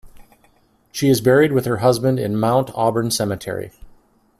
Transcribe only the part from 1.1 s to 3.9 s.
buried with her husband in Mount Auburn Cemetery.